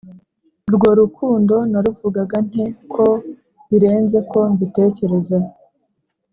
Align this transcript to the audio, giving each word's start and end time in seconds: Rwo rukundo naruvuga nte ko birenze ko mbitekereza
Rwo 0.73 0.89
rukundo 0.99 1.55
naruvuga 1.71 2.35
nte 2.47 2.65
ko 2.93 3.05
birenze 3.69 4.17
ko 4.31 4.39
mbitekereza 4.53 5.37